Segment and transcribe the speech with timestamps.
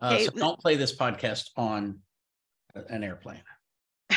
[0.00, 1.98] Uh, Hey, so don't play this podcast on
[2.88, 3.42] an airplane.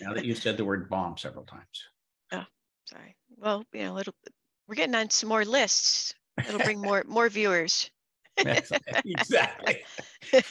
[0.00, 1.84] Now that you said the word bomb several times.
[2.32, 2.44] Oh,
[2.84, 3.16] sorry.
[3.38, 4.14] Well, you know, it'll,
[4.66, 6.14] we're getting on some more lists.
[6.46, 7.90] It'll bring more more viewers.
[8.36, 9.84] exactly.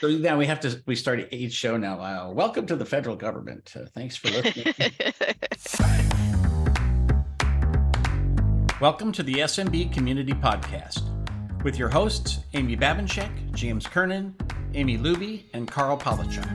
[0.00, 1.98] So now we have to we start each show now.
[2.00, 3.72] Uh, welcome to the federal government.
[3.74, 4.74] Uh, thanks for listening.
[8.78, 11.15] Welcome to the SMB Community Podcast
[11.64, 14.34] with your hosts Amy Babinchak, James Kernan,
[14.74, 16.46] Amy Luby, and Karl Palachuk.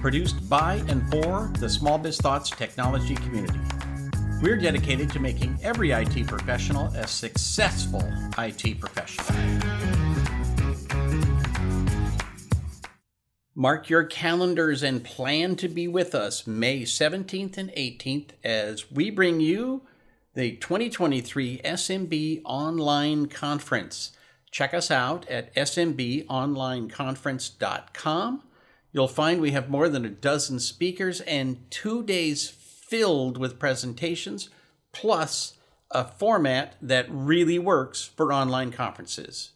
[0.00, 3.58] Produced by and for the Small Biz Thoughts technology community.
[4.42, 8.02] We're dedicated to making every IT professional a successful
[8.38, 9.26] IT professional.
[13.54, 19.10] Mark your calendars and plan to be with us May 17th and 18th as we
[19.10, 19.82] bring you
[20.34, 24.12] the 2023 SMB Online Conference.
[24.52, 28.42] Check us out at smbonlineconference.com.
[28.92, 34.50] You'll find we have more than a dozen speakers and two days filled with presentations,
[34.92, 35.54] plus
[35.90, 39.52] a format that really works for online conferences.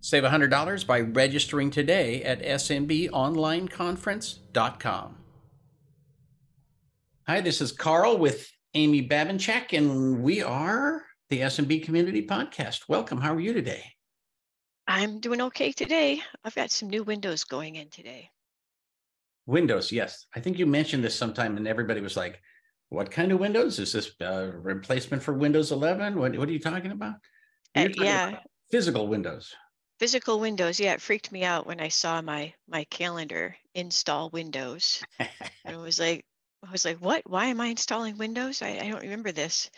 [0.00, 5.16] Save $100 by registering today at smbonlineconference.com.
[7.26, 12.88] Hi, this is Karl with Amy Babinchak, and we are the SMB Community Podcast.
[12.88, 13.20] Welcome.
[13.20, 13.84] How are you today?
[14.90, 16.20] I'm doing okay today.
[16.44, 18.28] I've got some new windows going in today.
[19.46, 20.26] Windows, yes.
[20.34, 22.42] I think you mentioned this sometime, and everybody was like,
[22.88, 23.78] What kind of Windows?
[23.78, 26.18] Is this a replacement for Windows 11?
[26.18, 27.14] What, what are you talking about?
[27.76, 28.28] Uh, talking yeah.
[28.30, 29.54] about physical Windows.
[30.00, 30.80] Physical windows.
[30.80, 35.04] Yeah, it freaked me out when I saw my my calendar install Windows.
[35.64, 36.24] And it was like
[36.66, 37.22] I was like, what?
[37.30, 38.60] Why am I installing Windows?
[38.60, 39.70] I, I don't remember this.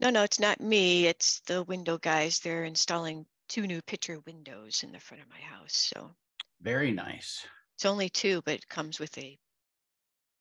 [0.00, 1.06] No, no, it's not me.
[1.06, 2.38] It's the window guys.
[2.38, 5.76] They're installing two new picture windows in the front of my house.
[5.76, 6.16] So
[6.60, 7.46] Very nice.
[7.76, 9.38] it's only two, but it comes with a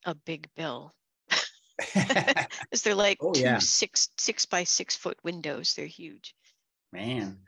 [0.06, 0.94] a big bill.
[2.70, 3.60] Because they're like Oh, two yeah.
[3.60, 5.74] six six by six foot windows.
[5.74, 6.36] They're huge.
[6.92, 7.44] Man.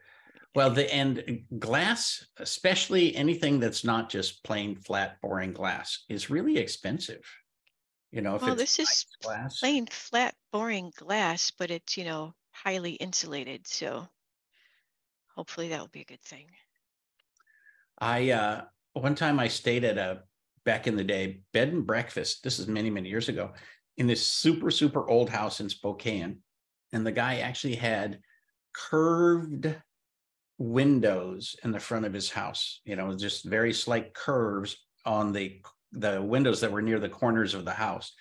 [0.55, 6.57] Well, the and glass, especially anything that's not just plain flat boring glass, is really
[6.57, 7.23] expensive.
[8.11, 9.59] You know, if Well, it's this is glass.
[9.59, 13.65] plain flat boring glass, but it's you know highly insulated.
[13.65, 14.07] So
[15.35, 16.47] hopefully that will be a good thing.
[17.99, 18.61] I uh
[18.93, 20.23] one time I stayed at a
[20.65, 22.43] back in the day bed and breakfast.
[22.43, 23.53] This is many many years ago
[23.97, 26.39] in this super super old house in Spokane,
[26.91, 28.19] and the guy actually had
[28.73, 29.75] curved
[30.57, 32.81] windows in the front of his house.
[32.85, 35.61] You know, just very slight curves on the
[35.91, 38.13] the windows that were near the corners of the house.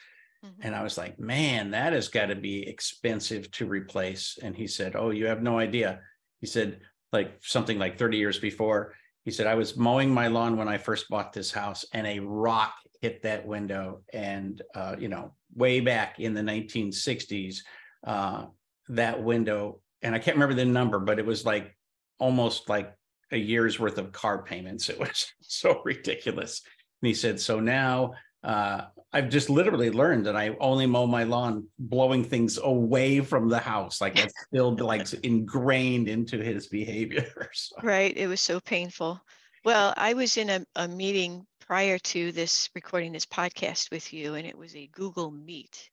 [0.45, 0.51] Mhm.
[0.61, 4.39] And I was like, man, that has got to be expensive to replace.
[4.43, 6.01] And he said, oh, you have no idea.
[6.41, 6.81] He said,
[7.13, 10.79] like something like 30 years before, he said, I was mowing my lawn when I
[10.79, 14.03] first bought this house and a rock hit that window.
[14.13, 17.59] And, uh, you know, way back in the 1960s,
[18.07, 18.47] uh,
[18.89, 21.77] that window, and I can't remember the number, but it was like
[22.19, 22.95] almost like
[23.31, 24.89] a year's worth of car payments.
[24.89, 26.63] It was so ridiculous.
[27.03, 31.25] And he said, so now uh, I've just literally learned that I only mow my
[31.25, 34.01] lawn blowing things away from the house.
[34.01, 37.27] Like it's still like ingrained into his behavior.
[37.53, 38.17] So, Right.
[38.17, 39.21] It was so painful.
[39.65, 44.35] Well, I was in a, a meeting prior to this recording this podcast with you,
[44.35, 45.91] and it was a Google Meet,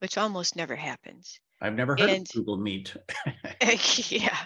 [0.00, 1.38] which almost never happens.
[1.60, 2.96] I've never heard And- of Google Meet.
[4.08, 4.36] yeah.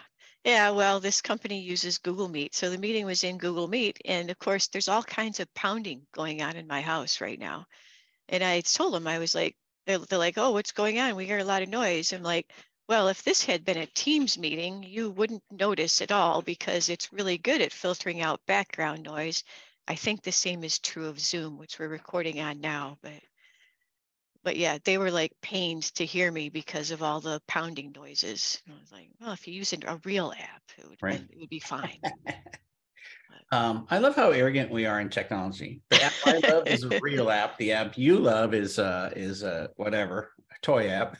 [0.44, 0.70] Yeah.
[0.70, 2.54] Well, this company uses Google Meet.
[2.54, 3.98] So the meeting was in Google Meet.
[4.04, 7.64] And of course, there's all kinds of pounding going on in my house right now.
[8.28, 9.56] And I told them, I was like,
[9.86, 11.16] they're, they're like, oh, what's going on?
[11.16, 12.12] We hear a lot of noise.
[12.12, 12.52] I'm like,
[12.88, 17.12] well, if this had been a Teams meeting, you wouldn't notice at all because it's
[17.12, 19.42] really good at filtering out background noise.
[19.88, 23.22] I think the same is true of Zoom, which we're recording on now, but
[24.42, 28.62] but yeah, they were like pained to hear me because of all the pounding noises.
[28.66, 31.20] And I was like, well, if you use a real app, it would, Right.
[31.30, 31.98] it would be fine.
[33.52, 35.80] Um, I love how arrogant we are in technology.
[35.90, 37.56] The app I love is a real app.
[37.58, 41.16] The app you love is uh is uh whatever a toy app.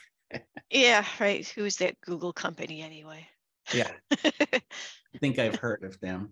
[0.70, 1.46] yeah, right.
[1.46, 3.26] Who's that Google company anyway?
[3.72, 3.90] Yeah,
[4.24, 6.30] I think I've heard of them.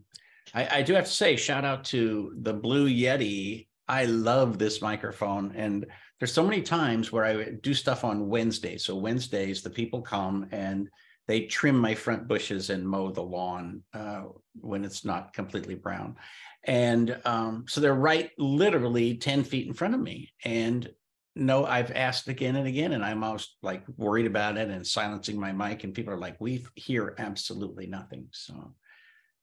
[0.53, 3.69] I, I do have to say, shout out to the Blue Yeti.
[3.87, 5.87] I love this microphone, and
[6.19, 8.85] there's so many times where I do stuff on Wednesdays.
[8.85, 10.89] So Wednesdays, the people come and
[11.27, 14.25] they trim my front bushes and mow the lawn uh,
[14.61, 16.17] when it's not completely brown.
[16.65, 20.33] And um, so they're right literally 10 feet in front of me.
[20.45, 20.91] And
[21.37, 25.39] no, I've asked again and again, and I'm almost like worried about it and silencing
[25.39, 25.85] my mic.
[25.85, 28.29] And people are like, we hear absolutely nothing.
[28.33, 28.75] So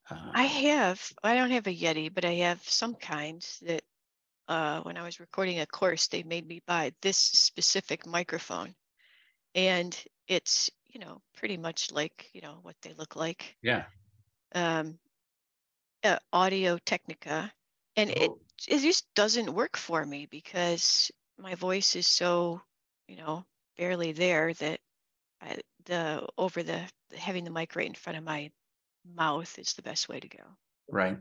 [0.09, 1.11] Uh, I have.
[1.23, 3.83] I don't have a Yeti, but I have some kind that
[4.47, 8.75] uh, when I was recording a course, they made me buy this specific microphone.
[9.55, 9.97] And
[10.27, 13.57] it's, you know, pretty much like, you know, what they look like.
[13.61, 13.85] yeah.
[14.53, 14.99] Um,
[16.03, 17.51] uh, Audio Technica.
[17.95, 22.61] And it, Oh, it just doesn't work for me because my voice is so,
[23.07, 23.45] you know,
[23.77, 24.79] barely there that
[25.41, 28.51] I, the over the having the mic right in front of my
[29.05, 30.43] mouth is the best way to go.
[30.89, 31.17] Right.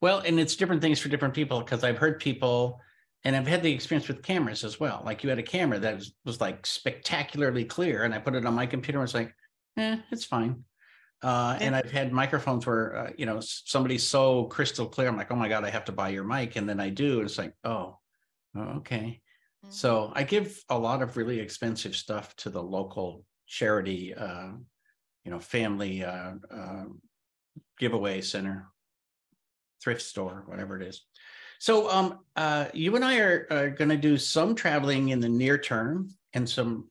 [0.00, 2.80] Well, and it's different things for different people because I've heard people,
[3.24, 5.02] and I've had the experience with cameras as well.
[5.04, 8.46] Like you had a camera that was, was like spectacularly clear, and I put it
[8.46, 9.34] on my computer and it's like,
[9.76, 10.64] eh, it's fine.
[11.22, 15.06] Uh, and I've had microphones where, uh, you know, somebody's so crystal clear.
[15.06, 16.56] I'm like, oh my God, I have to buy your mic.
[16.56, 17.20] And then I do.
[17.20, 17.98] And it's like, oh,
[18.56, 19.20] okay.
[19.64, 19.72] Mhm.
[19.72, 24.50] So I give a lot of really expensive stuff to the local charity, uh,
[25.24, 26.84] you know, family uh, uh,
[27.78, 28.72] giveaway center,
[29.80, 31.02] thrift store, whatever it is.
[31.62, 35.28] So um, uh, you and I are, are going to do some traveling in the
[35.28, 36.90] near term and some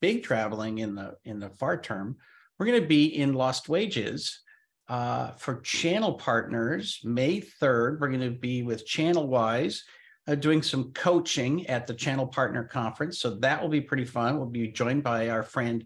[0.00, 2.16] big traveling in the in the far term.
[2.58, 4.40] We're going to be in Lost Wages
[4.88, 8.00] uh, for channel partners May 3rd.
[8.00, 9.84] We're going to be with Channel Wise
[10.26, 13.20] uh, doing some coaching at the Channel Partner Conference.
[13.20, 14.38] So that will be pretty fun.
[14.38, 15.84] We'll be joined by our friend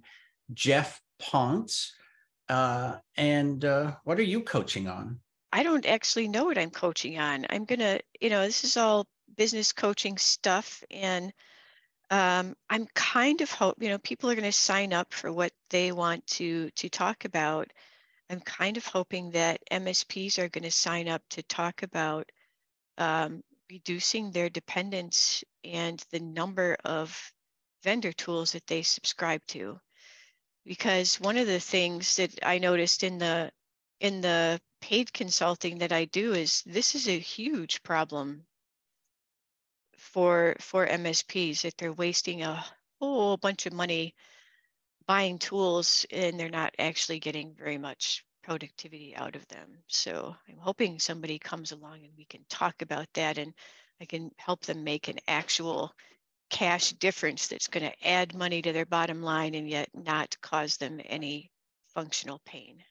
[0.55, 1.97] Jeff Ponts.
[2.49, 5.19] Uh, and uh, what are you coaching on?
[5.52, 7.47] I don't actually know what I'm coaching on.
[7.50, 9.06] I'm gonna, you know, this is all
[9.37, 11.32] business coaching stuff, and
[12.11, 15.93] um, I'm kind of hope, you know, people are gonna sign up for what they
[15.93, 17.73] want to to talk about.
[18.31, 22.31] I'm kind of hoping that MSPs are gonna sign up to talk about
[22.99, 27.32] um, reducing their dependence and the number of
[27.82, 29.81] vendor tools that they subscribe to.
[30.64, 33.50] Because one of the things that I noticed in the
[34.00, 38.47] in the paid consulting that I do is this is a huge problem
[39.97, 42.65] for for MSPs that they're wasting a
[43.00, 44.15] whole bunch of money
[45.06, 49.79] buying tools and they're not actually getting very much productivity out of them.
[49.87, 53.53] So I'm hoping somebody comes along and we can talk about that and
[54.00, 55.93] I can help them make an actual
[56.49, 60.76] cash difference that's going to add money to their bottom line and yet not cause
[60.79, 61.50] them any
[61.94, 62.83] functional pain.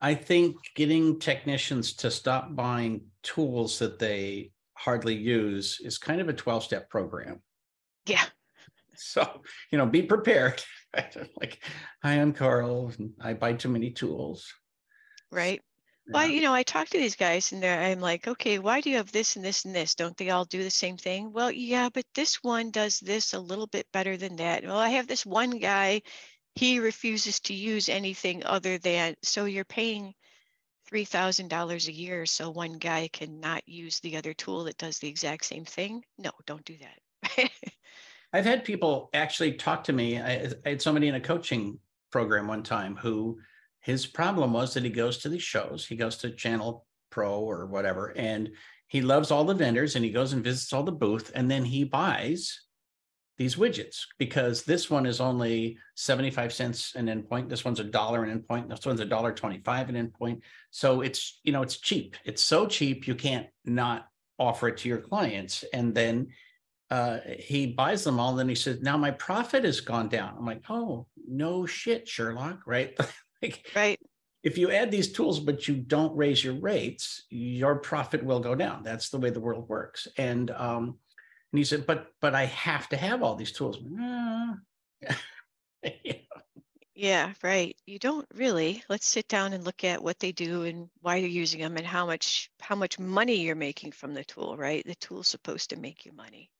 [0.00, 6.28] I think getting technicians to stop buying tools that they hardly use is kind of
[6.28, 7.42] a 12 step program.
[8.06, 8.24] Yeah.
[9.02, 9.40] So,
[9.72, 10.62] you know, be prepared.
[11.40, 11.64] like,
[12.02, 12.92] hi, I'm Karl.
[12.98, 14.52] and I buy too many tools.
[15.32, 15.62] Right.
[16.12, 18.90] Well, you know, I talk to these guys and they're, I'm like, okay, why do
[18.90, 19.94] you have this and this and this?
[19.94, 21.32] Don't they all do the same thing?
[21.32, 24.64] Well, yeah, but this one does this a little bit better than that.
[24.64, 26.02] Well, I have this one guy,
[26.60, 30.12] he refuses to use anything other than, so you're paying
[30.92, 35.46] $3,000 a year so one guy cannot use the other tool that does the exact
[35.46, 36.04] same thing?
[36.18, 37.50] No, don't do that.
[38.34, 40.20] I've had people actually talk to me.
[40.20, 41.78] I, I had somebody in a coaching
[42.12, 43.38] program one time who
[43.80, 47.64] his problem was that he goes to these shows, he goes to Channel Pro or
[47.64, 48.50] whatever, and
[48.86, 51.64] he loves all the vendors and he goes and visits all the booth, and then
[51.64, 52.60] he buys
[53.40, 57.48] these widgets because this one is only 75 cents an endpoint.
[57.48, 58.68] This one's a dollar an endpoint.
[58.68, 60.42] This one's a dollar 25 an endpoint.
[60.70, 62.16] So it's, you know, it's cheap.
[62.26, 64.08] It's so cheap you can't not
[64.38, 65.64] offer it to your clients.
[65.72, 66.26] And then
[66.90, 68.28] uh, he buys them all.
[68.28, 70.34] And then he says, now my profit has gone down.
[70.36, 72.94] I'm like, oh, no shit, Sherlock, right?
[73.42, 73.98] like right.
[74.42, 78.54] if you add these tools, but you don't raise your rates, your profit will go
[78.54, 78.82] down.
[78.82, 80.08] That's the way the world works.
[80.18, 80.98] And um,
[81.52, 83.78] and he said, but but I have to have all these tools.
[84.00, 84.54] Uh,
[86.94, 87.76] Yeah, right.
[87.86, 88.84] You don't really.
[88.88, 91.86] Let's sit down and look at what they do and why you're using them and
[91.86, 94.84] how much how much money you're making from the tool, right?
[94.86, 96.50] The tool's supposed to make you money.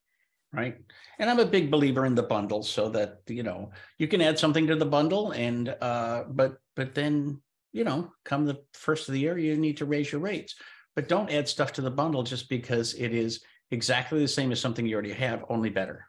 [0.53, 0.77] right.
[1.19, 4.39] And I'm a big believer in the bundle, so that you know you can add
[4.39, 7.41] something to the bundle, and uh, but but then
[7.73, 10.57] you know, come the first of the year, you need to raise your rates.
[10.97, 14.61] But don't add stuff to the bundle just because it is exactly the same as
[14.61, 16.07] something you already have, only better.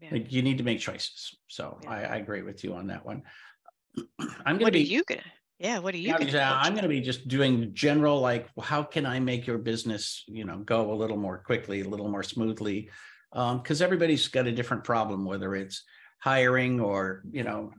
[0.00, 0.10] Yeah.
[0.12, 1.36] Like you need to make choices.
[1.48, 1.90] So Yeah.
[1.90, 3.22] I, I agree with you on that one.
[4.20, 5.22] I'm gonna What are be you gonna?
[5.58, 6.58] Yeah, what are you Yeah, gonna?
[6.58, 10.46] I'm going to be just doing general, like, how can I make your business, you
[10.46, 12.88] know, go a little more quickly, a little more smoothly?
[13.34, 15.84] Um, because everybody's got a different problem, whether it's
[16.18, 17.72] hiring or, you know,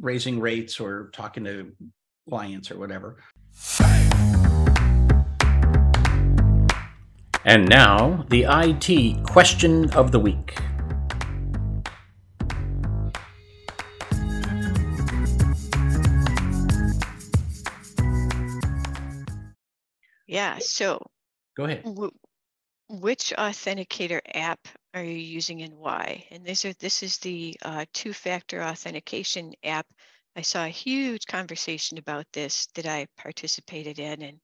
[0.00, 1.72] raising rates or talking to
[2.28, 3.18] clients or whatever.
[7.46, 10.56] And now the IT question of the week.
[20.26, 20.58] Yeah.
[20.58, 21.00] So
[21.56, 21.84] Go ahead.
[21.84, 22.08] wh-
[22.88, 24.60] which authenticator app
[24.94, 26.26] are you using and why?
[26.30, 29.86] And this are this is the uh, two-factor authentication app.
[30.36, 34.40] I saw a huge conversation about this that I participated in and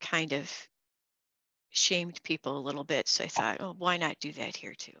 [0.00, 0.50] kind of
[1.74, 3.08] shamed people a little bit.
[3.08, 4.92] So I thought, oh, why not do that here too?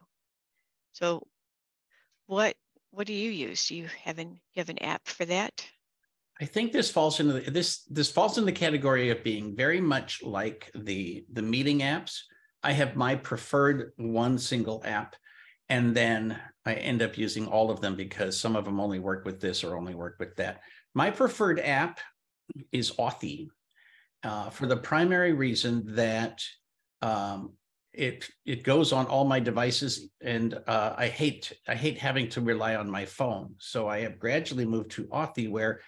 [0.92, 1.26] So
[2.26, 2.54] what
[2.90, 3.66] what do you use?
[3.66, 5.66] Do you have an you have an app for that?
[6.40, 9.80] I think this falls into the, this this falls in the category of being very
[9.80, 12.20] much like the the meeting apps.
[12.62, 15.16] I have my preferred one single app,
[15.68, 19.24] and then I end up using all of them because some of them only work
[19.24, 20.60] with this or only work with that.
[20.94, 22.00] My preferred app
[22.72, 23.48] is Authy,
[24.22, 26.42] uh, for the primary reason that
[27.04, 27.52] um,
[27.92, 32.40] it it goes on all my devices, and uh, I hate I hate having to
[32.40, 33.54] rely on my phone.
[33.58, 35.80] So I have gradually moved to Authy, where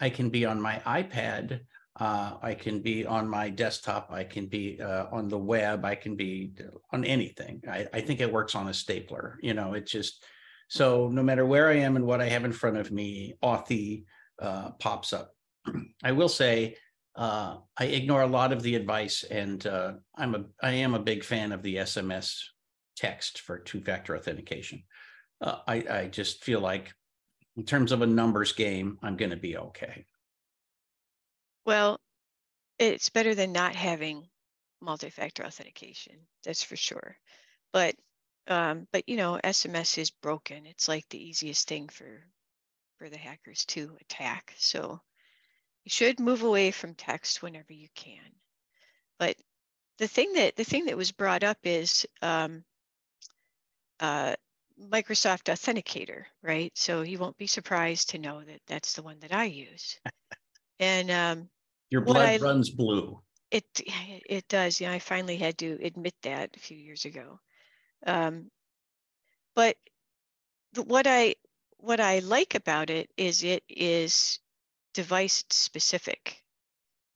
[0.00, 1.60] I can be on my iPad,
[1.98, 5.94] uh, I can be on my desktop, I can be uh, on the web, I
[5.94, 6.52] can be
[6.92, 7.62] on anything.
[7.70, 9.38] I, I think it works on a stapler.
[9.40, 10.24] You know, it just
[10.68, 14.04] so no matter where I am and what I have in front of me, Authy
[14.42, 15.30] uh, pops up.
[16.02, 16.76] I will say
[17.16, 20.98] uh, I ignore a lot of the advice, and uh, I'm a I am a
[20.98, 22.36] big fan of the SMS
[22.96, 24.82] text for two-factor authentication.
[25.40, 26.92] Uh, I I just feel like
[27.56, 30.06] in terms of a numbers game, I'm going to be okay.
[31.64, 32.00] Well,
[32.78, 34.28] it's better than not having
[34.80, 36.16] multi-factor authentication.
[36.44, 37.16] That's for sure.
[37.72, 37.94] But
[38.48, 40.66] um, but you know, SMS is broken.
[40.66, 42.26] It's like the easiest thing for
[42.98, 44.52] for the hackers to attack.
[44.58, 45.00] So
[45.84, 48.20] you should move away from text whenever you can.
[49.18, 49.36] But
[49.98, 52.64] the thing that the thing that was brought up is um,
[54.00, 54.34] uh,
[54.80, 56.72] Microsoft Authenticator, right?
[56.74, 59.98] So you won't be surprised to know that that's the one that I use.
[60.80, 61.50] And um,
[61.90, 63.22] Your blood I- runs blue.
[63.52, 63.64] it
[64.28, 64.80] it does.
[64.80, 67.38] Yeah, I finally had to admit that a few years ago.
[68.06, 68.50] Um,
[69.54, 69.76] but
[70.72, 71.36] the, what I
[71.78, 74.40] what I like about it is it is
[74.94, 76.42] device specific,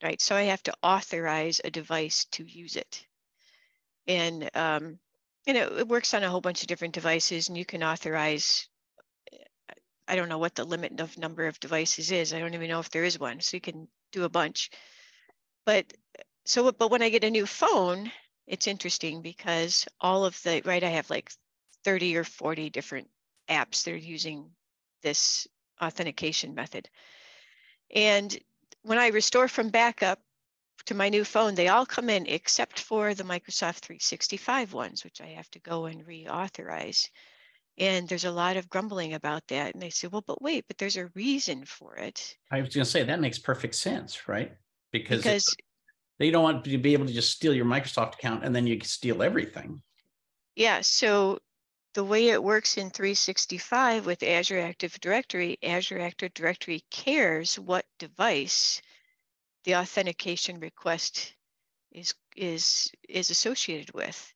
[0.03, 0.21] right?
[0.21, 3.07] So I have to authorize a device to use it,
[4.07, 4.99] and um,
[5.47, 8.69] you know it works on a whole bunch of different devices, and you can authorize.
[10.07, 12.33] I don't know what the limit of number of devices is.
[12.33, 13.41] I don't even know if there is one.
[13.41, 14.71] So you can do a bunch.
[15.67, 15.93] But
[16.47, 18.11] so, but when I get a new phone,
[18.47, 21.31] it's interesting because all of the, right, I have like
[21.85, 23.09] 30 or 40 different
[23.51, 24.51] apps that are using
[25.03, 25.47] this
[25.81, 26.89] authentication method.
[27.95, 28.37] And
[28.83, 30.21] when I restore from backup
[30.87, 35.21] to my new phone, they all come in except for the Microsoft 365 ones, which
[35.21, 37.09] I have to go and reauthorize.
[37.77, 39.75] And there's a lot of grumbling about that.
[39.75, 42.37] And they say, well, but wait, but there's a reason for it.
[42.51, 44.53] I was going to say that makes perfect sense, right?
[44.91, 45.57] Because, Because
[46.19, 48.81] they don't want to be able to just steal your Microsoft account and then you
[48.83, 49.81] steal everything.
[50.57, 51.39] Yeah, so
[51.95, 57.87] the way it works in 365 with Azure Active Directory, Azure Active Directory cares what
[57.99, 58.81] device
[59.65, 61.35] the authentication request
[61.93, 64.33] is is is associated with.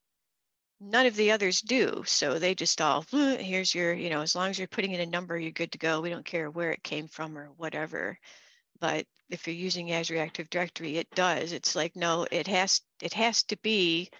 [0.80, 4.34] None of the others do, so they just all "Uh, here's your, you know, as
[4.34, 6.00] long as you're putting in a number, you're good to go.
[6.00, 8.18] We don't care where it came from or whatever.
[8.80, 11.52] But if you're using Azure Active Directory, it does.
[11.52, 14.10] It's like no, it has it has to be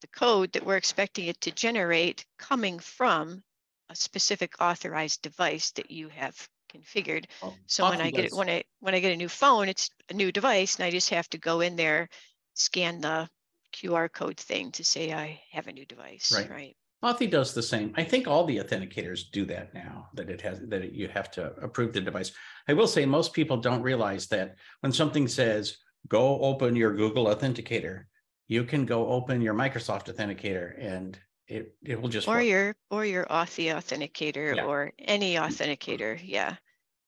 [0.00, 3.42] the code that we're expecting it to generate coming from
[3.88, 7.26] a specific authorized device that you have configured.
[7.42, 9.90] Well, So when I get it, when I when I get a new phone, it's
[10.08, 12.08] a new device, and I just have to go in there,
[12.54, 13.28] scan the
[13.72, 16.32] QR code thing to say I have a new device.
[16.32, 16.50] Right.
[16.50, 16.76] Right.
[17.02, 17.94] Authy does the same.
[17.96, 21.30] I think all the authenticators do that now, that it has, that it- you have
[21.32, 22.30] to approve the device.
[22.68, 25.78] I will say most people don't realize that when something says,
[26.08, 28.04] go open your Google Authenticator,
[28.50, 31.16] you can go open your Microsoft Authenticator and
[31.46, 32.26] it, it will just.
[32.26, 32.44] Or work.
[32.44, 34.64] your or your Authy authenticator Yeah.
[34.64, 36.20] or any authenticator.
[36.20, 36.56] Yeah.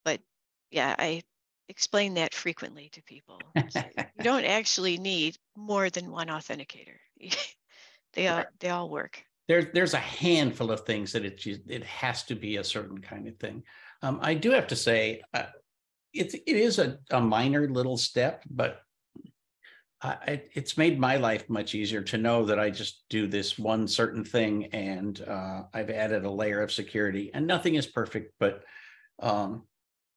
[0.05, 0.21] But
[0.71, 1.23] yeah, I
[1.69, 3.41] explain that frequently to people.
[3.57, 6.99] Like, you don't actually need more than one authenticator.
[8.13, 9.25] they all they all work.
[9.49, 13.27] There's there's a handful of things that it it has to be a certain kind
[13.27, 13.65] of thing.
[14.01, 15.47] Um, I do have to say, uh,
[16.15, 18.83] it's it is a, a minor little step, but
[20.03, 23.87] I, it's made my life much easier to know that I just do this one
[23.87, 27.31] certain thing, and uh, I've added a layer of security.
[27.33, 28.65] And nothing is perfect, but
[29.21, 29.63] um,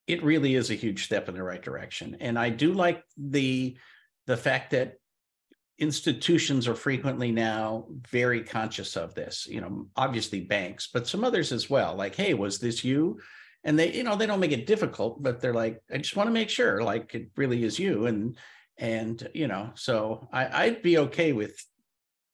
[0.08, 2.18] it really is a huge step in the right direction.
[2.20, 3.77] And I do like the
[4.25, 4.96] the fact that
[5.77, 11.51] institutions are frequently now very conscious of this you know obviously banks but some others
[11.51, 13.20] as well like hey was this you
[13.65, 16.27] and they you know they don't make it difficult but they're like i just want
[16.27, 18.38] to make sure like it really is you and
[18.77, 21.58] And, you know, so I, I'd be okay with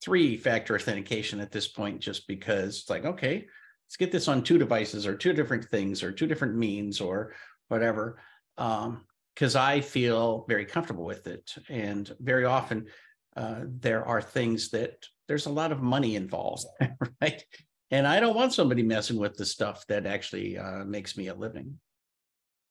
[0.02, 3.46] three factor authentication at this point, just because it's like, okay,
[3.88, 7.34] let's get this on two devices or two different things or two different means or
[7.68, 8.20] whatever.
[8.58, 11.56] Um, because I feel very comfortable with it.
[11.70, 12.88] And very often
[13.36, 16.66] uh, there are things that there's a lot of money involved,
[17.22, 17.44] right?
[17.90, 21.34] And I don't want somebody messing with the stuff that actually uh, makes me a
[21.34, 21.80] living.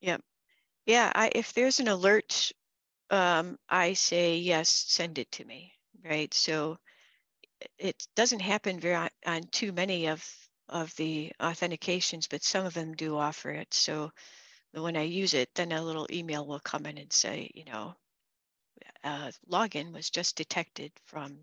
[0.00, 0.20] Yep.
[0.86, 1.12] Yeah.
[1.14, 2.52] I, if there's an alert,
[3.10, 5.72] um, I say, yes, send it to me.
[6.04, 6.32] Right.
[6.32, 6.78] So
[7.78, 10.24] it doesn't happen very on, too many of
[10.68, 13.74] of the authentications, but some of them do offer it.
[13.74, 14.12] So
[14.72, 17.94] when I use it, then a little email will come in and say, you know,
[19.02, 21.36] uh, login was just detected from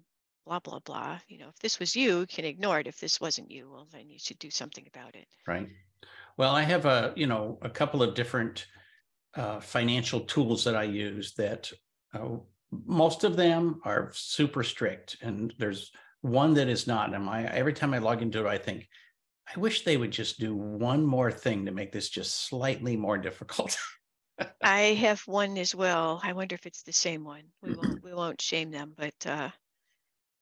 [0.45, 1.19] blah, blah, blah.
[1.27, 2.87] You know, if this was you, you can ignore it.
[2.87, 5.27] If this wasn't you, well, then you should do something about it.
[5.45, 5.67] Right.
[6.37, 8.67] Well, I have a, you know, a couple of different
[9.37, 11.71] uh, financial tools that I use that
[12.13, 12.37] uh,
[12.71, 15.17] most of them are super strict.
[15.21, 15.91] And there's
[16.21, 17.13] one that is not.
[17.13, 18.87] And I, every time I log into it, I think,
[19.55, 23.17] I wish they would just do one more thing to make this just slightly more
[23.17, 23.77] difficult.
[24.63, 26.19] I have one as well.
[26.23, 27.43] I wonder if it's the same one.
[27.61, 29.49] We won't we won't shame them, but uh,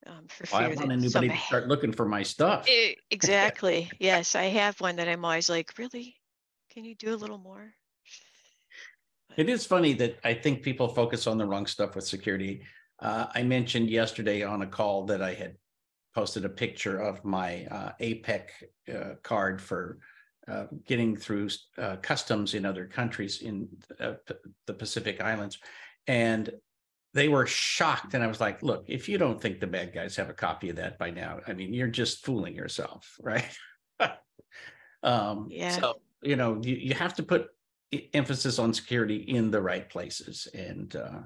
[0.08, 2.68] um, for Well, I fear want that anybody some to start looking for my stuff.
[3.12, 3.90] Exactly.
[4.00, 6.16] yes, I have one that I'm always like, really?
[6.72, 7.74] Can you do a little more?
[9.38, 12.62] It is funny that I think people focus on the wrong stuff with security.
[13.00, 15.56] Uh, I mentioned yesterday on a call that I had
[16.14, 18.48] posted a picture of my uh, APEC
[18.94, 20.00] uh, card for
[20.48, 23.68] uh, getting through uh, customs in other countries in
[24.00, 24.14] uh,
[24.68, 25.58] the Pacific Islands.
[26.08, 26.52] And
[27.16, 28.14] they were shocked.
[28.14, 30.70] And I was like, look, if you don't think the bad guys have a copy
[30.70, 33.50] of that by now, I mean, you're just fooling yourself, right?
[35.04, 35.72] um, Yeah.
[35.72, 37.48] So, you know, you, you have to put
[38.14, 40.48] emphasis on security in the right places.
[40.54, 41.22] And uh,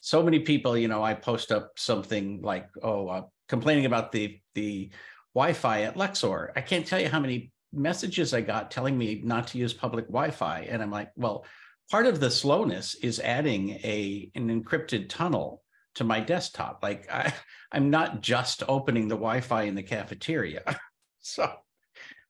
[0.00, 4.40] so many people, you know, I post up something like, oh, uh, complaining about the
[4.54, 4.90] the
[5.34, 6.52] Wi-Fi at Luxor.
[6.56, 10.06] I can't tell you how many messages I got telling me not to use public
[10.06, 11.44] Wi-Fi, and I'm like, well,
[11.90, 15.62] part of the slowness is adding a an encrypted tunnel
[15.96, 16.80] to my desktop.
[16.82, 17.32] Like I,
[17.72, 20.62] I'm not just opening the Wi-Fi in the cafeteria,
[21.20, 21.52] so.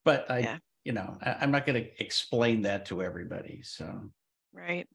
[0.04, 0.58] But I, Yeah.
[0.86, 3.62] You know, I, I'm not going to explain that to everybody.
[3.62, 4.12] So
[4.52, 4.88] Right.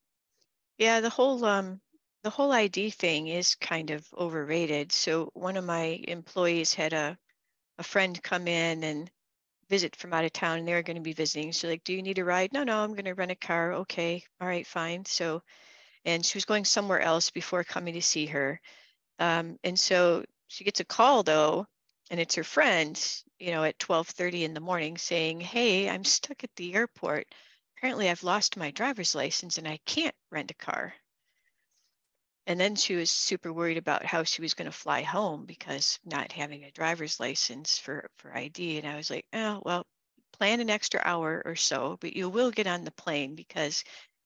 [0.77, 1.81] Yeah, the whole um
[2.23, 4.91] the whole ID thing is kind of overrated.
[4.91, 7.19] So one of my employees had a
[7.79, 9.11] a friend come in and
[9.69, 11.53] visit from out of town and they were going to be visiting.
[11.53, 12.53] So like, do you need a ride?
[12.53, 13.73] No, no, I'm going to rent a car.
[13.73, 14.25] Okay.
[14.41, 15.05] All right, fine.
[15.05, 15.43] So
[16.05, 18.61] and she was going somewhere else before coming to see her.
[19.19, 21.67] Um, and so she gets a call though,
[22.11, 26.43] and it's her friend, you know, at 12:30 in the morning saying, "Hey, I'm stuck
[26.43, 27.33] at the airport.
[27.77, 30.93] Apparently, I've lost my driver's license and I can't rent a car."
[32.45, 35.99] And then she was super worried about how she was going to fly home because
[36.05, 38.77] not having a driver's license for for ID.
[38.77, 39.87] And I was like, "Oh, well,
[40.33, 43.83] plan an extra hour or so, but you will get on the plane because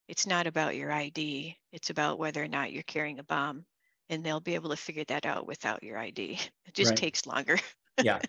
[0.09, 1.57] it's not about your ID.
[1.71, 3.65] It's about whether or not you're carrying a bomb."
[4.09, 6.39] And they'll be able to figure that out without your ID.
[6.65, 6.97] It just Right.
[6.97, 7.57] takes longer.
[8.03, 8.21] yeah.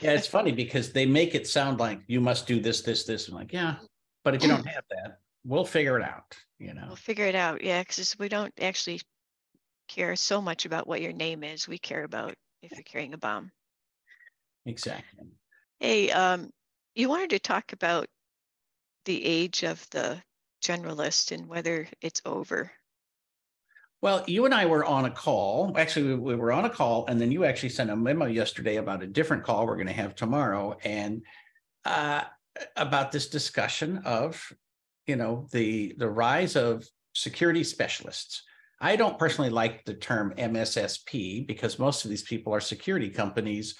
[0.00, 3.28] Yeah, it's funny because they make it sound like you must do this, this, this.
[3.28, 3.76] I'm like, yeah,
[4.24, 6.84] but if you don't have that, we'll figure it out, you know?
[6.88, 7.62] We'll figure it out.
[7.62, 9.00] Yeah, because we don't actually
[9.86, 11.68] care so much about what your name is.
[11.68, 13.52] We care about if you're carrying a bomb.
[14.66, 15.28] Exactly.
[15.78, 16.50] Hey, um,
[16.94, 18.08] you wanted to talk about
[19.04, 20.20] the age of the
[20.62, 22.72] generalist and whether it's over.
[24.00, 25.74] Well, you and I were on a call.
[25.76, 28.76] Actually, we, we were on a call, and then you actually sent a memo yesterday
[28.76, 31.22] about a different call we're going to have tomorrow, and
[31.84, 32.22] uh,
[32.76, 34.52] about this discussion of,
[35.06, 38.44] you know, the the rise of security specialists.
[38.80, 43.74] I don't personally like the term MSSP because most of these people are security companies,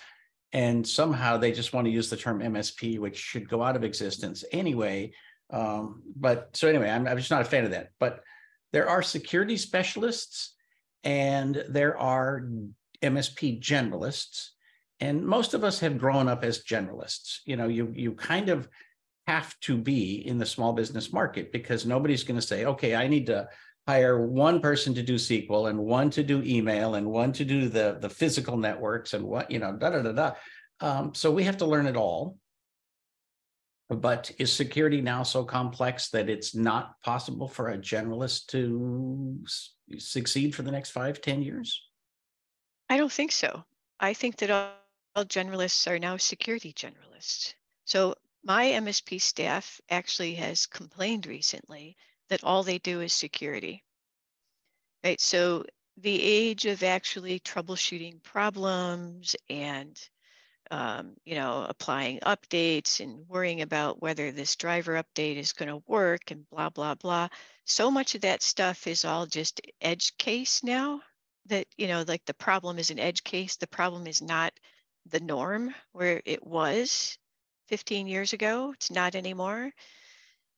[0.53, 3.85] and somehow they just want to use the term MSP, which should go out of
[3.85, 5.13] existence anyway.
[5.51, 7.91] Um, but so anyway, I'm, I'm just not a fan of that.
[8.01, 8.25] But
[8.73, 10.55] there are security specialists
[11.05, 12.49] and there are
[13.03, 14.49] MSP generalists.
[15.01, 17.39] And most of us have grown up as generalists.
[17.47, 18.69] You know, you you kind of
[19.29, 23.07] have to be in the small business market because nobody's going to say, okay, I
[23.07, 23.49] need to
[23.87, 27.69] hire one person to do SQL and one to do email and one to do
[27.69, 30.33] the the physical networks and what you know da da da da.
[30.81, 32.37] Um, so we have to learn it all.
[33.91, 39.39] But is security now so complex that it's not possible for a generalist to
[39.99, 41.89] succeed for the next five, ten years?
[42.91, 43.65] I don't think so.
[44.01, 44.73] I think that all,
[45.17, 47.55] all generalists are now security generalists.
[47.87, 51.97] So my MSP staff actually has complained recently
[52.29, 53.85] that all they do is security.
[55.03, 55.21] right?
[55.21, 55.65] So
[55.97, 59.99] the age of actually troubleshooting problems and
[60.71, 65.83] um, you know, applying updates and worrying about whether this driver update is going to
[65.87, 67.29] work and blah, blah, blah.
[67.65, 71.01] So much of that stuff is all just edge case now
[71.47, 73.57] that, you know, like the problem is an edge case.
[73.57, 74.53] The problem is not
[75.07, 77.17] the norm where it was
[77.69, 78.73] 15 years ago.
[78.75, 79.73] It's not anymore.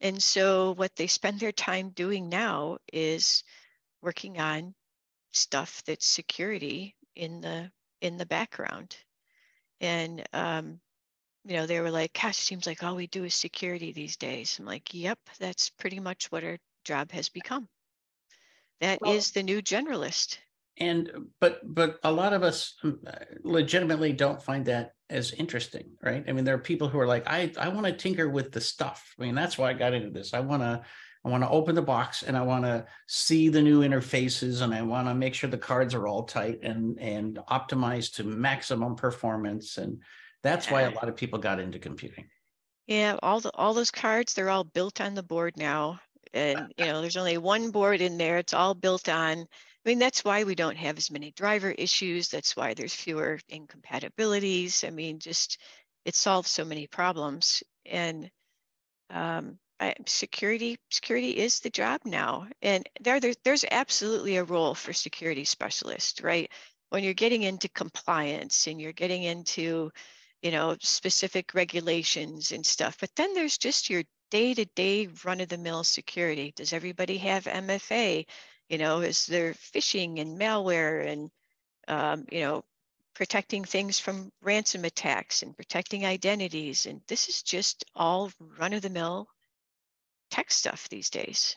[0.00, 3.44] And so what they spend their time doing now is
[4.02, 4.74] working on
[5.32, 7.70] stuff that's security in the
[8.00, 8.96] in the background
[9.80, 10.80] and um,
[11.44, 14.56] you know they were like gosh seems like all we do is security these days.
[14.58, 17.68] I'm like yep that's pretty much what our job has become.
[18.80, 20.38] That well, is the new generalist.
[20.78, 23.00] And but but a lot of us um,
[23.42, 26.24] legitimately don't find that as interesting right?
[26.26, 28.60] I mean there are people who are like i i want to tinker with the
[28.60, 29.14] stuff.
[29.18, 30.34] I mean that's why i got into this.
[30.34, 30.82] I want to
[31.24, 34.74] I want to open the box and I want to see the new interfaces and
[34.74, 38.96] I want to make sure the cards are all tight and and optimized to maximum
[38.96, 39.76] performance.
[39.76, 40.02] And
[40.42, 42.28] that's why a lot of people got into computing.
[42.86, 46.00] Yeah, all the all those cards, they're all built on the board now.
[46.32, 48.38] And you know, there's only one board in there.
[48.38, 49.40] It's all built on.
[49.40, 52.28] I mean, that's why we don't have as many driver issues.
[52.28, 54.84] That's why there's fewer incompatibilities.
[54.84, 55.58] I mean, just
[56.04, 57.62] it solves so many problems.
[57.84, 58.30] And
[59.10, 64.74] um, I, security security is the job now and there, there there's absolutely a role
[64.74, 66.50] for security specialist right?
[66.90, 69.90] When you're getting into compliance and you're getting into
[70.42, 76.52] you know specific regulations and stuff but then there's just your day-to-day run-of-the-mill security.
[76.54, 78.26] Does everybody have mfa
[78.68, 81.30] you know is there phishing and malware and
[81.88, 82.64] um, you know
[83.14, 89.26] protecting things from ransom attacks and protecting identities and this is just all run-of-the-mill
[90.30, 91.56] tech stuff these days.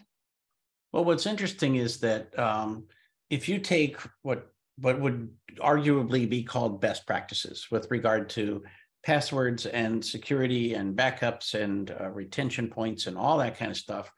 [0.92, 2.86] Well, what's interesting is that um,
[3.30, 4.48] if you take what
[4.80, 8.64] what would arguably be called best practices with regard to
[9.04, 14.12] passwords and security and backups and uh, retention points and all that kind of stuff,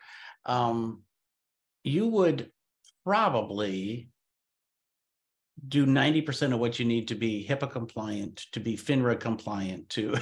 [0.45, 1.01] um,
[1.83, 2.51] you would
[3.03, 4.09] probably
[5.67, 10.15] do 90% of what you need to be HIPAA compliant, to be FINRA compliant, to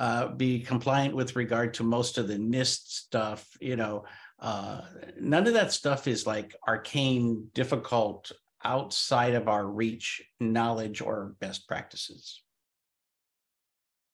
[0.00, 3.46] uh, be compliant with regard to most of the NIST stuff.
[3.60, 4.06] You know,
[4.38, 4.80] uh,
[5.20, 8.32] none of that stuff is like arcane, difficult,
[8.64, 12.42] outside of our reach knowledge or best practices.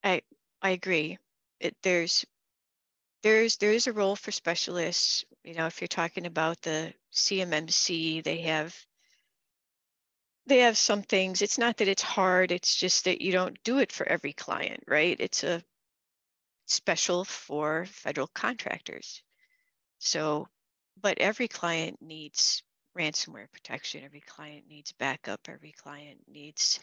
[0.03, 0.23] I
[0.61, 1.19] I agree.
[1.61, 2.25] It, there's
[3.23, 5.23] there's there's a role for specialists.
[5.45, 8.75] You know, if you're talking about the CMMC, they have
[10.47, 11.41] they have some things.
[11.41, 12.51] It's not that it's hard.
[12.51, 15.15] It's just that you don't do it for every client, right?
[15.17, 15.63] It's a
[16.67, 19.23] special for federal contractors.
[19.99, 20.47] So,
[21.01, 22.61] but every client needs
[22.97, 24.03] ransomware protection.
[24.03, 25.41] Every client needs backup.
[25.47, 26.79] Every client needs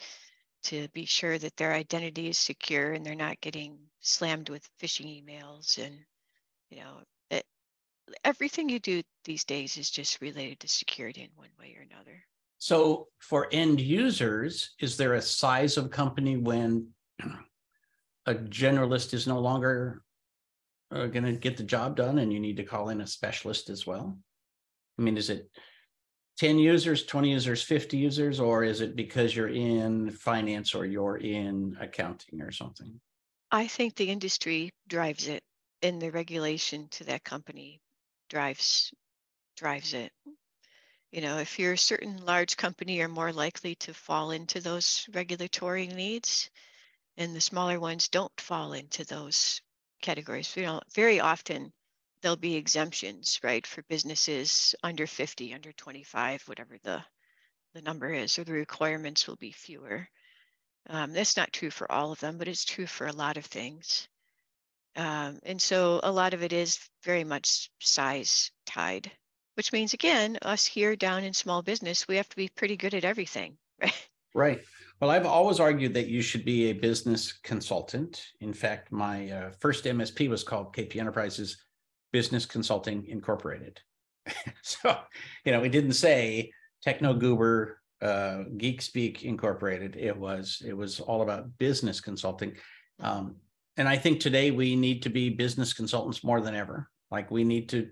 [0.63, 5.23] to be sure that their identity is secure and they're not getting slammed with phishing
[5.23, 5.77] emails.
[5.77, 5.95] And,
[6.69, 7.45] you know, it,
[8.23, 12.23] everything you do these days is just related to security in one way or another.
[12.57, 16.87] So, for end users, is there a size of company when
[18.25, 20.01] a generalist is no longer
[20.91, 23.69] uh, going to get the job done and you need to call in a specialist
[23.69, 24.17] as well?
[24.97, 25.49] I mean, is it
[26.37, 31.17] 10 users, 20 users, 50 users, or is it because you're in finance or you're
[31.17, 32.99] in accounting or something?
[33.51, 35.43] I think the industry drives it
[35.81, 37.79] and the regulation to that company
[38.29, 38.91] drives
[39.55, 40.11] drives it.
[41.11, 45.07] You know, if you're a certain large company, you're more likely to fall into those
[45.13, 46.49] regulatory needs
[47.17, 49.61] and the smaller ones don't fall into those
[50.01, 50.55] categories.
[50.55, 51.73] You know, very often
[52.21, 57.03] there'll be exemptions, right, for businesses under 50, under 25, whatever the
[57.73, 60.07] the number is, or the requirements will be fewer.
[60.87, 63.45] Um, that's not true for all of them, but it's true for a lot of
[63.45, 64.07] things.
[64.95, 69.11] Um, and so a lot of it is very much size tied,
[69.55, 72.93] which means again, us here down in small business, we have to be pretty good
[72.93, 74.07] at everything, right?
[74.33, 74.63] Right.
[75.01, 78.25] Well, I've always argued that you should be a business consultant.
[78.39, 81.57] In fact, my uh, first MSP was called KP Enterprises
[82.13, 83.81] Business Consulting Incorporated.
[84.61, 84.97] so,
[85.43, 89.97] you know, it didn't say Techno Goober uh, Geek Speak Incorporated.
[89.97, 92.55] It was it was all about business consulting.
[93.01, 93.35] Um,
[93.75, 96.89] and I think today we need to be business consultants more than ever.
[97.11, 97.89] Like we need to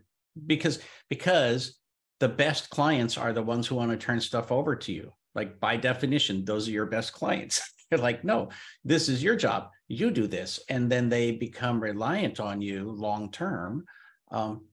[0.48, 1.78] because because
[2.22, 5.60] the best clients are the ones who want to turn stuff over to you like
[5.60, 8.50] by definition those are your best clients they're like no
[8.84, 13.32] this is your job you do this and then they become reliant on you long
[13.32, 13.86] term
[14.32, 14.66] um,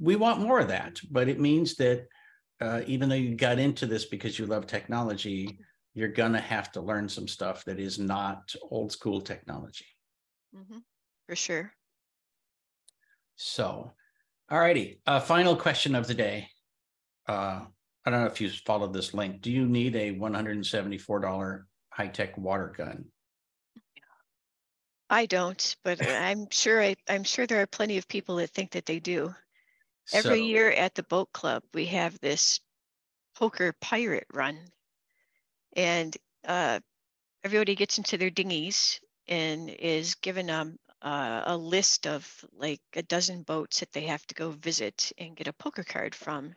[0.00, 2.06] we want more of that but it means that
[2.60, 5.58] uh, even though you got into this because you love technology,
[5.94, 9.86] you're gonna have to learn some stuff that is not old school technology.
[10.54, 10.78] hmm
[11.28, 11.72] For sure.
[13.36, 13.92] So,
[14.50, 15.00] all righty.
[15.06, 16.48] Uh, final question of the day.
[17.26, 17.66] Uh,
[18.04, 19.40] I don't know if you followed this link.
[19.40, 23.06] Do you need a $174 high tech water gun?
[25.08, 28.72] I don't, but I'm sure I, I'm sure there are plenty of people that think
[28.72, 29.34] that they do.
[30.12, 32.60] Every So- year at the boat club, we have this
[33.34, 34.58] poker pirate run.
[35.76, 36.80] And uh,
[37.42, 43.02] everybody gets into their dinghies and is given um, uh, a list of like a
[43.02, 46.54] dozen boats that they have to go visit and get a poker card from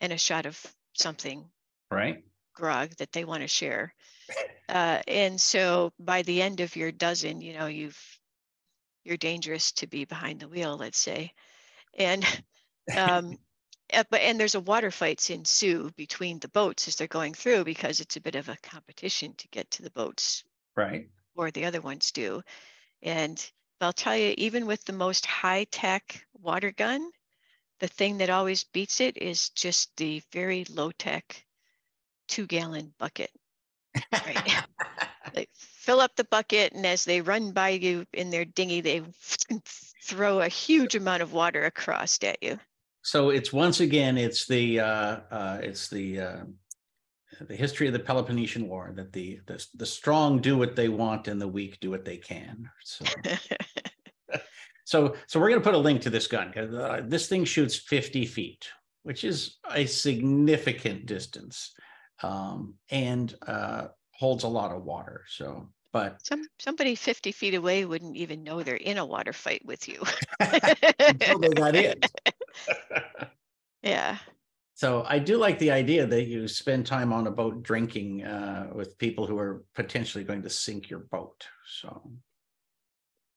[0.00, 0.60] and a shot of
[0.94, 1.50] something
[1.90, 2.24] Right?
[2.54, 3.94] grog that they want to share.
[4.68, 8.20] Uh, and so by the end of your dozen, you know, you've
[9.04, 11.32] you're dangerous to be behind the wheel, let's say.
[11.94, 12.24] And
[12.96, 13.36] um,
[13.94, 17.64] uh, but and there's a water fights ensue between the boats as they're going through
[17.64, 20.44] because it's a bit of a competition to get to the boats
[20.76, 21.10] Right.
[21.36, 22.42] or the other ones do.
[23.02, 27.10] And I'll tell you, even with the most high tech water gun,
[27.80, 31.44] the thing that always beats it is just the very low tech
[32.28, 33.30] two gallon bucket.
[34.12, 34.64] Right.
[35.34, 39.02] They fill up the bucket, and as they run by you in their dinghy, they
[40.02, 42.58] throw a huge amount of water across at you.
[43.02, 46.40] So it's once again, it's the uh, uh, it's the uh,
[47.42, 51.28] the history of the Peloponnesian War that the, the the strong do what they want
[51.28, 52.68] and the weak do what they can.
[52.84, 53.04] So
[54.88, 57.44] so so we're going to put a link to this gun because uh, this thing
[57.44, 58.66] shoots 50 feet,
[59.02, 61.74] which is a significant distance,
[62.22, 65.24] um, and uh, holds a lot of water.
[65.28, 69.60] So, but Some somebody 50 feet away wouldn't even know they're in a water fight
[69.62, 70.02] with you.
[70.40, 72.00] until they got in.
[73.82, 74.16] yeah.
[74.72, 78.70] So I do like the idea that you spend time on a boat drinking uh,
[78.72, 81.46] with people who are potentially going to sink your boat.
[81.80, 82.10] So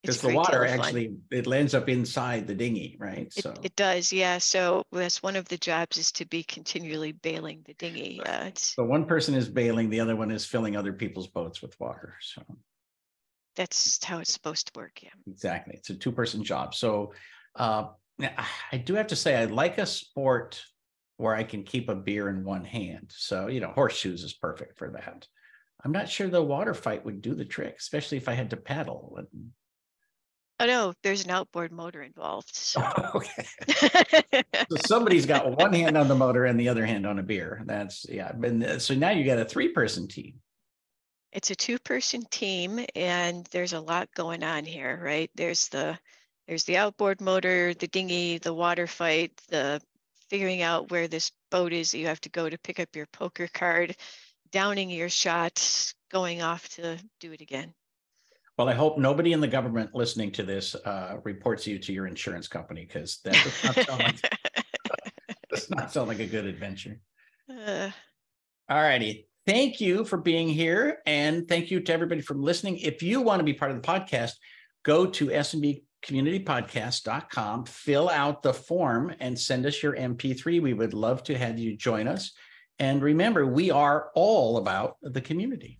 [0.02, 3.28] because the water actually it lands up inside the dinghy, right?
[3.36, 4.40] It, So it does, yeah.
[4.40, 8.22] So that's one of the jobs is to be continually bailing the dinghy.
[8.26, 11.80] Uh, so one person is bailing, the other one is filling other people's boats with
[11.80, 12.16] water.
[12.22, 12.42] So
[13.56, 15.04] that's how it's supposed to work.
[15.04, 15.10] Yeah.
[15.28, 16.74] exactly, it's a two-person job.
[16.74, 17.14] So
[17.56, 17.88] uh,
[18.20, 20.64] I- I do have to say I like a sport
[21.18, 23.12] where I can keep a beer in one hand.
[23.16, 25.28] So you know, horseshoes is perfect for that.
[25.84, 28.58] I'm not sure the water fight would do the trick, especially if I had to
[28.58, 29.16] paddle.
[29.18, 29.52] and-
[30.62, 32.52] Oh no, there's an outboard motor involved.
[32.56, 33.46] So oh, Okay.
[34.70, 37.64] So somebody's got one hand on the motor and the other hand on a beer.
[37.66, 38.32] That's yeah.
[38.44, 40.36] And so now you got a three-person team.
[41.34, 45.32] it's a two-person team, and there's a lot going on here, right?
[45.36, 45.98] There's the
[46.48, 49.82] there's the outboard motor, the dinghy, the water fight, the
[50.30, 53.08] figuring out where this boat is that you have to go to pick up your
[53.08, 53.96] poker card,
[54.52, 57.74] downing your shot, going off to do it again.
[58.58, 62.08] Well, I hope nobody in the government listening to this uh, reports you to your
[62.08, 64.16] insurance company because that does not, sound like,
[65.50, 67.00] does not sound like a good adventure.
[67.50, 67.90] Uh,
[68.70, 69.28] All righty.
[69.48, 71.00] Thank you for being here.
[71.06, 72.78] And thank you to everybody for listening.
[72.78, 74.34] If you want to be part of the podcast,
[74.84, 80.62] go to smbcommunitypodcast.com, fill out the form, and send us your MP3.
[80.62, 82.34] We would love to have you join us.
[82.78, 85.80] And remember, we are all about the community.